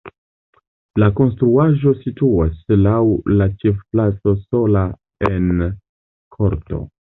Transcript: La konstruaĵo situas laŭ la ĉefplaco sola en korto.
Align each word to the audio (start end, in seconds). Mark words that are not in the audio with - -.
La 1.03 1.09
konstruaĵo 1.19 1.93
situas 2.07 2.57
laŭ 2.87 3.03
la 3.35 3.49
ĉefplaco 3.61 4.37
sola 4.49 4.89
en 5.33 5.65
korto. 6.39 6.87